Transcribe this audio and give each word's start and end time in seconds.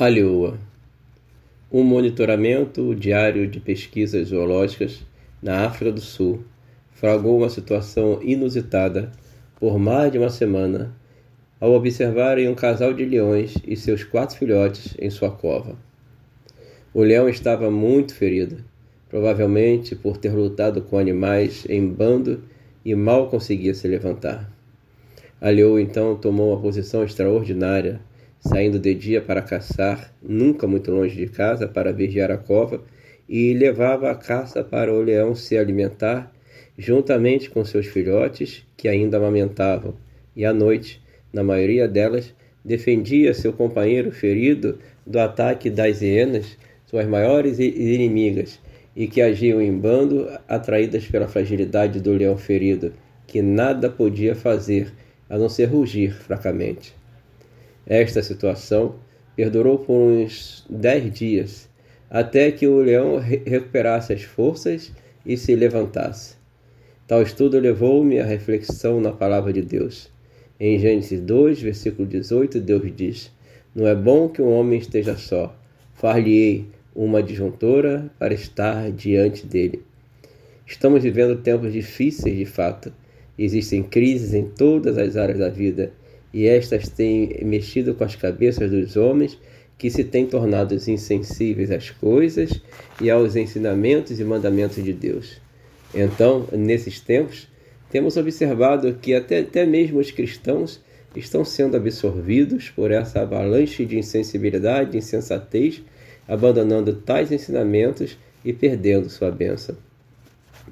A 0.00 0.06
leoa. 0.06 0.56
Um 1.72 1.82
monitoramento 1.82 2.94
diário 2.94 3.48
de 3.48 3.58
pesquisas 3.58 4.28
zoológicas 4.28 5.04
na 5.42 5.66
África 5.66 5.90
do 5.90 6.00
Sul 6.00 6.44
fragou 6.92 7.38
uma 7.38 7.50
situação 7.50 8.22
inusitada 8.22 9.10
por 9.58 9.76
mais 9.76 10.12
de 10.12 10.18
uma 10.18 10.30
semana 10.30 10.94
ao 11.58 11.72
observarem 11.72 12.48
um 12.48 12.54
casal 12.54 12.94
de 12.94 13.04
leões 13.04 13.56
e 13.66 13.74
seus 13.74 14.04
quatro 14.04 14.36
filhotes 14.36 14.94
em 15.00 15.10
sua 15.10 15.32
cova. 15.32 15.76
O 16.94 17.02
leão 17.02 17.28
estava 17.28 17.68
muito 17.68 18.14
ferido, 18.14 18.64
provavelmente 19.08 19.96
por 19.96 20.16
ter 20.16 20.32
lutado 20.32 20.80
com 20.80 20.96
animais 20.96 21.66
em 21.68 21.84
bando 21.84 22.44
e 22.84 22.94
mal 22.94 23.26
conseguia 23.28 23.74
se 23.74 23.88
levantar. 23.88 24.48
A 25.40 25.50
leoa 25.50 25.82
então 25.82 26.14
tomou 26.14 26.52
uma 26.52 26.62
posição 26.62 27.02
extraordinária 27.02 28.00
saindo 28.40 28.78
de 28.78 28.94
dia 28.94 29.20
para 29.20 29.42
caçar, 29.42 30.12
nunca 30.22 30.66
muito 30.66 30.90
longe 30.90 31.16
de 31.16 31.26
casa 31.26 31.66
para 31.66 31.92
vigiar 31.92 32.30
a 32.30 32.36
cova, 32.36 32.82
e 33.28 33.52
levava 33.52 34.10
a 34.10 34.14
caça 34.14 34.64
para 34.64 34.92
o 34.92 35.02
leão 35.02 35.34
se 35.34 35.56
alimentar, 35.58 36.32
juntamente 36.76 37.50
com 37.50 37.64
seus 37.64 37.86
filhotes, 37.86 38.64
que 38.76 38.88
ainda 38.88 39.18
amamentavam, 39.18 39.94
e 40.34 40.44
à 40.44 40.52
noite, 40.52 41.02
na 41.32 41.42
maioria 41.42 41.86
delas, 41.86 42.34
defendia 42.64 43.34
seu 43.34 43.52
companheiro 43.52 44.10
ferido 44.10 44.78
do 45.06 45.18
ataque 45.18 45.68
das 45.68 46.00
hienas, 46.00 46.56
suas 46.86 47.06
maiores 47.06 47.58
inimigas, 47.58 48.60
e 48.96 49.06
que 49.06 49.20
agiam 49.20 49.60
em 49.60 49.72
bando, 49.72 50.28
atraídas 50.48 51.06
pela 51.06 51.28
fragilidade 51.28 52.00
do 52.00 52.12
leão 52.12 52.36
ferido, 52.36 52.92
que 53.26 53.42
nada 53.42 53.90
podia 53.90 54.34
fazer 54.34 54.92
a 55.28 55.36
não 55.36 55.48
ser 55.48 55.66
rugir 55.66 56.12
fracamente. 56.12 56.97
Esta 57.88 58.22
situação 58.22 58.96
perdurou 59.34 59.78
por 59.78 59.94
uns 59.94 60.62
dez 60.68 61.10
dias, 61.10 61.70
até 62.10 62.52
que 62.52 62.66
o 62.66 62.82
leão 62.82 63.16
recuperasse 63.16 64.12
as 64.12 64.22
forças 64.22 64.92
e 65.24 65.38
se 65.38 65.56
levantasse. 65.56 66.36
Tal 67.06 67.22
estudo 67.22 67.58
levou-me 67.58 68.20
à 68.20 68.26
reflexão 68.26 69.00
na 69.00 69.10
palavra 69.10 69.54
de 69.54 69.62
Deus. 69.62 70.10
Em 70.60 70.78
Gênesis 70.78 71.18
2, 71.18 71.62
versículo 71.62 72.06
18, 72.06 72.60
Deus 72.60 72.94
diz: 72.94 73.32
Não 73.74 73.86
é 73.86 73.94
bom 73.94 74.28
que 74.28 74.42
um 74.42 74.52
homem 74.52 74.78
esteja 74.78 75.16
só. 75.16 75.56
Far-lhe-ei 75.94 76.66
uma 76.94 77.22
disjuntora 77.22 78.10
para 78.18 78.34
estar 78.34 78.92
diante 78.92 79.46
dele. 79.46 79.82
Estamos 80.66 81.02
vivendo 81.02 81.40
tempos 81.40 81.72
difíceis 81.72 82.36
de 82.36 82.44
fato. 82.44 82.92
Existem 83.38 83.82
crises 83.82 84.34
em 84.34 84.44
todas 84.44 84.98
as 84.98 85.16
áreas 85.16 85.38
da 85.38 85.48
vida 85.48 85.90
e 86.32 86.46
estas 86.46 86.88
têm 86.88 87.40
mexido 87.44 87.94
com 87.94 88.04
as 88.04 88.14
cabeças 88.14 88.70
dos 88.70 88.96
homens 88.96 89.38
que 89.78 89.90
se 89.90 90.02
têm 90.04 90.26
tornado 90.26 90.74
insensíveis 90.74 91.70
às 91.70 91.90
coisas 91.90 92.60
e 93.00 93.08
aos 93.08 93.36
ensinamentos 93.36 94.18
e 94.18 94.24
mandamentos 94.24 94.82
de 94.82 94.92
Deus. 94.92 95.40
Então, 95.94 96.46
nesses 96.52 97.00
tempos, 97.00 97.48
temos 97.90 98.16
observado 98.16 98.92
que 98.94 99.14
até, 99.14 99.38
até 99.38 99.64
mesmo 99.64 100.00
os 100.00 100.10
cristãos 100.10 100.80
estão 101.16 101.44
sendo 101.44 101.76
absorvidos 101.76 102.70
por 102.70 102.90
essa 102.90 103.20
avalanche 103.20 103.84
de 103.86 103.98
insensibilidade 103.98 104.96
e 104.96 104.98
insensatez, 104.98 105.82
abandonando 106.26 106.92
tais 106.92 107.32
ensinamentos 107.32 108.18
e 108.44 108.52
perdendo 108.52 109.08
sua 109.08 109.30
bênção. 109.30 109.76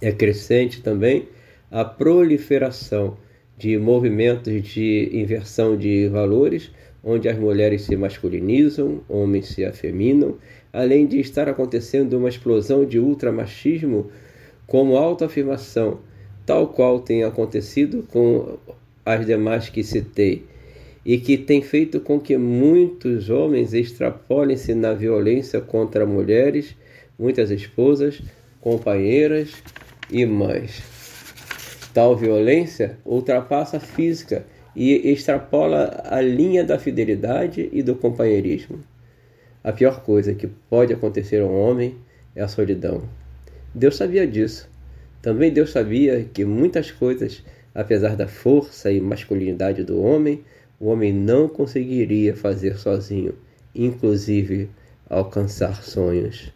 É 0.00 0.10
crescente 0.10 0.80
também 0.80 1.28
a 1.70 1.84
proliferação 1.84 3.16
de 3.62 3.78
movimentos 3.78 4.60
de 4.60 5.08
inversão 5.12 5.76
de 5.76 6.08
valores, 6.08 6.68
onde 7.04 7.28
as 7.28 7.38
mulheres 7.38 7.82
se 7.82 7.94
masculinizam, 7.94 9.02
homens 9.08 9.50
se 9.50 9.64
afeminam, 9.64 10.36
além 10.72 11.06
de 11.06 11.20
estar 11.20 11.48
acontecendo 11.48 12.18
uma 12.18 12.28
explosão 12.28 12.84
de 12.84 12.98
ultramachismo 12.98 14.10
como 14.66 14.96
autoafirmação, 14.96 16.00
tal 16.44 16.66
qual 16.66 16.98
tem 16.98 17.22
acontecido 17.22 18.04
com 18.10 18.58
as 19.06 19.24
demais 19.24 19.68
que 19.68 19.84
citei, 19.84 20.44
e 21.06 21.16
que 21.16 21.38
tem 21.38 21.62
feito 21.62 22.00
com 22.00 22.18
que 22.18 22.36
muitos 22.36 23.30
homens 23.30 23.74
extrapolem-se 23.74 24.74
na 24.74 24.92
violência 24.92 25.60
contra 25.60 26.04
mulheres, 26.04 26.74
muitas 27.16 27.52
esposas, 27.52 28.20
companheiras 28.60 29.52
e 30.10 30.26
mães. 30.26 31.01
Tal 31.94 32.16
violência 32.16 32.96
ultrapassa 33.04 33.76
a 33.76 33.80
física 33.80 34.46
e 34.74 35.10
extrapola 35.12 36.02
a 36.06 36.20
linha 36.22 36.64
da 36.64 36.78
fidelidade 36.78 37.68
e 37.70 37.82
do 37.82 37.94
companheirismo. 37.94 38.80
A 39.62 39.72
pior 39.72 40.02
coisa 40.02 40.34
que 40.34 40.46
pode 40.46 40.92
acontecer 40.92 41.42
a 41.42 41.46
um 41.46 41.54
homem 41.54 41.96
é 42.34 42.42
a 42.42 42.48
solidão. 42.48 43.02
Deus 43.74 43.96
sabia 43.96 44.26
disso. 44.26 44.68
Também 45.20 45.52
Deus 45.52 45.70
sabia 45.70 46.26
que 46.32 46.44
muitas 46.44 46.90
coisas, 46.90 47.44
apesar 47.74 48.16
da 48.16 48.26
força 48.26 48.90
e 48.90 49.00
masculinidade 49.00 49.84
do 49.84 50.02
homem, 50.02 50.42
o 50.80 50.88
homem 50.88 51.12
não 51.12 51.46
conseguiria 51.46 52.34
fazer 52.34 52.78
sozinho, 52.78 53.34
inclusive 53.74 54.68
alcançar 55.08 55.82
sonhos. 55.82 56.52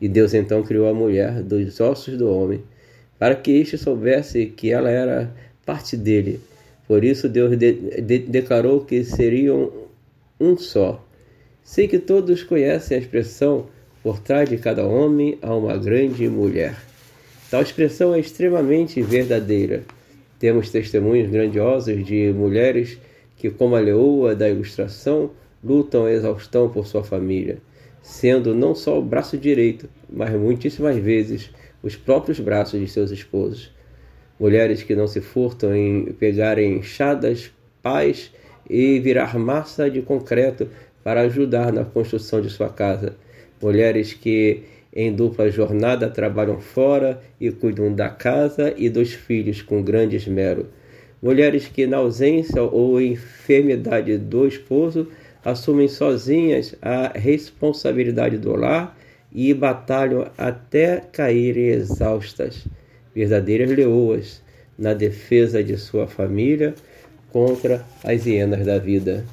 E 0.00 0.08
Deus 0.08 0.34
então 0.34 0.62
criou 0.62 0.88
a 0.88 0.94
mulher 0.94 1.42
dos 1.42 1.78
ossos 1.78 2.16
do 2.16 2.28
homem 2.28 2.64
para 3.22 3.36
que 3.36 3.52
este 3.52 3.78
soubesse 3.78 4.46
que 4.46 4.72
ela 4.72 4.90
era 4.90 5.32
parte 5.64 5.96
dele. 5.96 6.40
Por 6.88 7.04
isso 7.04 7.28
Deus 7.28 7.56
de, 7.56 7.72
de, 8.00 8.18
declarou 8.18 8.80
que 8.80 9.04
seriam 9.04 9.70
um 10.40 10.56
só. 10.56 11.06
Sei 11.62 11.86
que 11.86 12.00
todos 12.00 12.42
conhecem 12.42 12.96
a 12.96 13.00
expressão 13.00 13.68
por 14.02 14.18
trás 14.18 14.48
de 14.48 14.56
cada 14.56 14.84
homem 14.84 15.38
há 15.40 15.54
uma 15.54 15.76
grande 15.76 16.28
mulher. 16.28 16.74
Tal 17.48 17.62
expressão 17.62 18.12
é 18.12 18.18
extremamente 18.18 19.00
verdadeira. 19.00 19.84
Temos 20.40 20.70
testemunhos 20.70 21.30
grandiosos 21.30 22.04
de 22.04 22.32
mulheres 22.32 22.98
que, 23.36 23.50
como 23.50 23.76
a 23.76 23.80
leoa 23.80 24.34
da 24.34 24.50
ilustração, 24.50 25.30
lutam 25.62 26.06
a 26.06 26.12
exaustão 26.12 26.68
por 26.68 26.88
sua 26.88 27.04
família, 27.04 27.58
sendo 28.02 28.54
não 28.54 28.74
só 28.74 28.98
o 28.98 29.02
braço 29.02 29.38
direito, 29.38 29.88
mas 30.10 30.30
muitíssimas 30.32 30.96
vezes 30.96 31.50
os 31.82 31.96
próprios 31.96 32.40
braços 32.40 32.78
de 32.80 32.88
seus 32.88 33.10
esposos. 33.10 33.70
Mulheres 34.38 34.82
que 34.82 34.94
não 34.94 35.06
se 35.06 35.20
furtam 35.20 35.74
em 35.74 36.06
pegar 36.06 36.58
enxadas, 36.58 37.52
pás 37.80 38.32
e 38.68 38.98
virar 38.98 39.38
massa 39.38 39.88
de 39.88 40.02
concreto 40.02 40.68
para 41.04 41.22
ajudar 41.22 41.72
na 41.72 41.84
construção 41.84 42.40
de 42.40 42.50
sua 42.50 42.68
casa. 42.68 43.16
Mulheres 43.60 44.12
que 44.12 44.64
em 44.94 45.12
dupla 45.12 45.50
jornada 45.50 46.10
trabalham 46.10 46.60
fora 46.60 47.22
e 47.40 47.50
cuidam 47.50 47.94
da 47.94 48.08
casa 48.08 48.74
e 48.76 48.90
dos 48.90 49.12
filhos 49.12 49.62
com 49.62 49.82
grande 49.82 50.16
esmero. 50.16 50.66
Mulheres 51.22 51.68
que, 51.68 51.86
na 51.86 51.98
ausência 51.98 52.60
ou 52.62 53.00
enfermidade 53.00 54.18
do 54.18 54.46
esposo, 54.46 55.08
assumem 55.44 55.88
sozinhas 55.88 56.74
a 56.80 57.18
responsabilidade 57.18 58.38
do 58.38 58.54
lar 58.54 58.96
e 59.32 59.52
batalham 59.54 60.30
até 60.36 61.02
caírem 61.12 61.68
exaustas, 61.68 62.66
verdadeiras 63.14 63.70
leoas, 63.70 64.42
na 64.78 64.94
defesa 64.94 65.62
de 65.62 65.76
sua 65.76 66.06
família 66.06 66.74
contra 67.30 67.84
as 68.04 68.26
hienas 68.26 68.66
da 68.66 68.78
vida. 68.78 69.24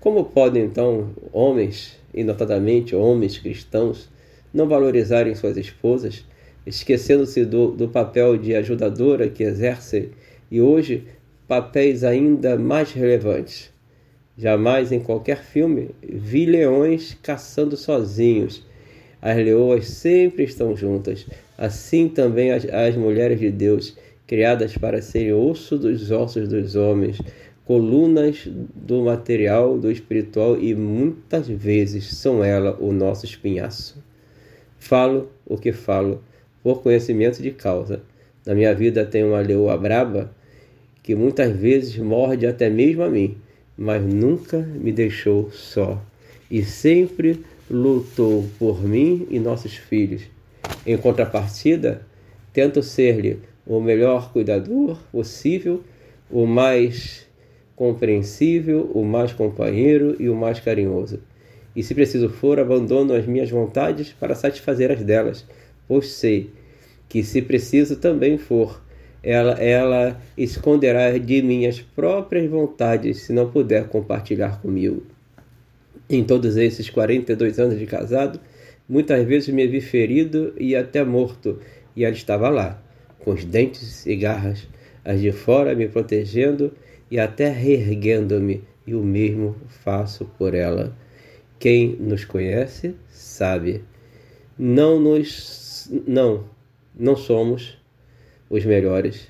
Como 0.00 0.24
podem 0.24 0.64
então 0.64 1.10
homens, 1.32 1.98
e 2.12 2.24
notadamente 2.24 2.94
homens 2.96 3.38
cristãos, 3.38 4.08
não 4.52 4.68
valorizarem 4.68 5.34
suas 5.34 5.56
esposas, 5.56 6.24
esquecendo-se 6.66 7.44
do, 7.44 7.70
do 7.70 7.88
papel 7.88 8.36
de 8.36 8.54
ajudadora 8.54 9.28
que 9.28 9.42
exercem 9.42 10.10
e 10.50 10.60
hoje 10.60 11.04
papéis 11.46 12.02
ainda 12.04 12.56
mais 12.56 12.92
relevantes? 12.92 13.70
Jamais 14.36 14.92
em 14.92 15.00
qualquer 15.00 15.42
filme 15.42 15.90
vi 16.02 16.46
leões 16.46 17.16
caçando 17.22 17.76
sozinhos 17.76 18.64
as 19.22 19.36
leoas 19.36 19.86
sempre 19.86 20.44
estão 20.44 20.74
juntas, 20.74 21.26
assim 21.58 22.08
também 22.08 22.52
as, 22.52 22.64
as 22.64 22.96
mulheres 22.96 23.38
de 23.38 23.50
Deus, 23.50 23.96
criadas 24.26 24.78
para 24.78 25.02
serem 25.02 25.34
osso 25.34 25.76
dos 25.76 26.10
ossos 26.10 26.48
dos 26.48 26.74
homens, 26.74 27.20
colunas 27.66 28.48
do 28.74 29.02
material, 29.02 29.76
do 29.76 29.90
espiritual 29.90 30.58
e 30.58 30.74
muitas 30.74 31.48
vezes 31.48 32.16
são 32.16 32.42
ela 32.42 32.76
o 32.80 32.92
nosso 32.92 33.26
espinhaço. 33.26 34.02
Falo 34.78 35.30
o 35.44 35.58
que 35.58 35.72
falo 35.72 36.22
por 36.62 36.82
conhecimento 36.82 37.42
de 37.42 37.50
causa. 37.50 38.00
Na 38.46 38.54
minha 38.54 38.74
vida 38.74 39.04
tem 39.04 39.22
uma 39.22 39.40
leoa 39.40 39.76
braba 39.76 40.34
que 41.02 41.14
muitas 41.14 41.54
vezes 41.54 41.96
morde 41.98 42.46
até 42.46 42.70
mesmo 42.70 43.02
a 43.02 43.10
mim, 43.10 43.36
mas 43.76 44.02
nunca 44.02 44.58
me 44.58 44.92
deixou 44.92 45.50
só 45.50 46.00
e 46.50 46.62
sempre 46.64 47.44
lutou 47.70 48.44
por 48.58 48.82
mim 48.82 49.26
e 49.30 49.38
nossos 49.38 49.76
filhos. 49.76 50.22
Em 50.84 50.96
contrapartida, 50.96 52.06
tento 52.52 52.82
ser-lhe 52.82 53.38
o 53.66 53.80
melhor 53.80 54.32
cuidador 54.32 54.98
possível, 55.12 55.82
o 56.30 56.46
mais 56.46 57.26
compreensível, 57.76 58.90
o 58.92 59.04
mais 59.04 59.32
companheiro 59.32 60.16
e 60.18 60.28
o 60.28 60.34
mais 60.34 60.60
carinhoso. 60.60 61.20
e 61.74 61.84
se 61.84 61.94
preciso 61.94 62.28
for, 62.28 62.58
abandono 62.58 63.14
as 63.14 63.24
minhas 63.24 63.48
vontades 63.48 64.12
para 64.12 64.34
satisfazer 64.34 64.90
as 64.90 65.04
delas, 65.04 65.46
pois 65.86 66.08
sei 66.08 66.50
que 67.08 67.22
se 67.22 67.40
preciso 67.40 67.96
também 67.96 68.36
for, 68.36 68.82
ela, 69.22 69.52
ela 69.52 70.20
esconderá 70.36 71.16
de 71.16 71.42
minhas 71.42 71.80
próprias 71.80 72.48
vontades 72.50 73.18
se 73.18 73.32
não 73.32 73.50
puder 73.50 73.88
compartilhar 73.88 74.60
comigo. 74.60 75.02
Em 76.08 76.24
todos 76.24 76.56
esses 76.56 76.90
42 76.90 77.58
anos 77.58 77.78
de 77.78 77.86
casado, 77.86 78.40
muitas 78.88 79.24
vezes 79.26 79.48
me 79.54 79.66
vi 79.66 79.80
ferido 79.80 80.54
e 80.58 80.74
até 80.74 81.04
morto, 81.04 81.58
e 81.94 82.04
ela 82.04 82.14
estava 82.14 82.48
lá, 82.48 82.82
com 83.20 83.32
os 83.32 83.44
dentes 83.44 84.06
e 84.06 84.16
garras, 84.16 84.66
as 85.04 85.20
de 85.20 85.32
fora 85.32 85.74
me 85.74 85.88
protegendo 85.88 86.72
e 87.10 87.18
até 87.18 87.48
reerguendo-me, 87.48 88.62
e 88.86 88.94
o 88.94 89.02
mesmo 89.02 89.56
faço 89.84 90.24
por 90.38 90.54
ela. 90.54 90.96
Quem 91.58 91.94
nos 92.00 92.24
conhece 92.24 92.94
sabe. 93.08 93.84
Não 94.58 94.98
nos 94.98 95.90
não, 96.06 96.44
não 96.94 97.16
somos 97.16 97.79
os 98.50 98.64
melhores. 98.64 99.28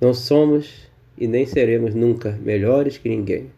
Não 0.00 0.12
somos 0.12 0.90
e 1.16 1.28
nem 1.28 1.46
seremos 1.46 1.94
nunca 1.94 2.32
melhores 2.42 2.98
que 2.98 3.08
ninguém. 3.08 3.50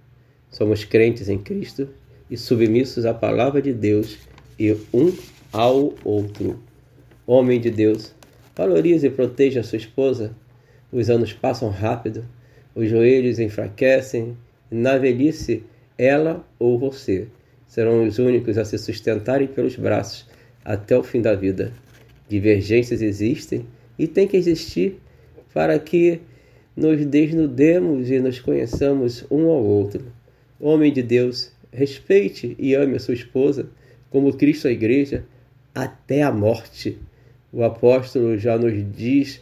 Somos 0.50 0.84
crentes 0.84 1.28
em 1.28 1.38
Cristo 1.38 1.88
e 2.30 2.36
submissos 2.36 3.06
à 3.06 3.14
palavra 3.14 3.62
de 3.62 3.72
Deus 3.72 4.18
e 4.58 4.76
um 4.92 5.12
ao 5.50 5.94
outro. 6.04 6.60
Homem 7.26 7.58
de 7.58 7.70
Deus, 7.70 8.14
valorize 8.54 9.06
e 9.06 9.10
proteja 9.10 9.62
sua 9.62 9.78
esposa. 9.78 10.36
Os 10.92 11.08
anos 11.08 11.32
passam 11.32 11.70
rápido, 11.70 12.24
os 12.74 12.88
joelhos 12.88 13.38
enfraquecem, 13.38 14.36
na 14.70 14.98
velhice, 14.98 15.64
ela 15.96 16.44
ou 16.58 16.78
você 16.78 17.28
serão 17.66 18.06
os 18.06 18.18
únicos 18.18 18.58
a 18.58 18.64
se 18.64 18.78
sustentarem 18.78 19.48
pelos 19.48 19.76
braços 19.76 20.28
até 20.64 20.96
o 20.96 21.02
fim 21.02 21.20
da 21.20 21.34
vida. 21.34 21.72
Divergências 22.28 23.02
existem 23.02 23.66
e 23.98 24.06
têm 24.06 24.26
que 24.26 24.36
existir 24.36 25.00
para 25.52 25.78
que 25.78 26.20
nos 26.76 27.04
desnudemos 27.06 28.10
e 28.10 28.18
nos 28.18 28.40
conheçamos 28.40 29.24
um 29.30 29.48
ao 29.48 29.64
outro. 29.64 30.12
Homem 30.60 30.92
de 30.92 31.02
Deus, 31.02 31.52
respeite 31.72 32.56
e 32.58 32.74
ame 32.74 32.96
a 32.96 33.00
sua 33.00 33.14
esposa 33.14 33.68
como 34.10 34.32
Cristo 34.36 34.68
a 34.68 34.72
igreja 34.72 35.24
até 35.74 36.22
a 36.22 36.32
morte. 36.32 36.98
O 37.52 37.62
apóstolo 37.62 38.36
já 38.38 38.58
nos 38.58 38.74
diz, 38.92 39.40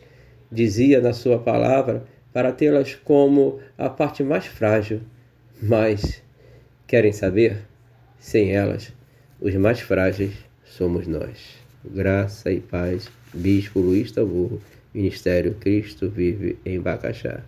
dizia 0.51 1.01
na 1.01 1.13
sua 1.13 1.39
palavra, 1.39 2.05
para 2.33 2.53
tê-las 2.53 2.95
como 2.95 3.59
a 3.77 3.89
parte 3.89 4.23
mais 4.23 4.47
frágil. 4.47 5.01
Mas 5.63 6.23
querem 6.87 7.13
saber? 7.13 7.59
Sem 8.19 8.53
elas, 8.53 8.93
os 9.41 9.55
mais 9.55 9.81
frágeis 9.81 10.33
somos 10.65 11.07
nós. 11.07 11.62
Graça 11.85 12.51
e 12.53 12.61
paz. 12.61 13.09
Bispo 13.35 13.81
Luiz 13.81 14.13
Taburro, 14.13 14.61
Ministério 14.95 15.55
Cristo 15.55 16.09
Vive 16.09 16.59
em 16.65 16.81
Bacaxá. 16.81 17.43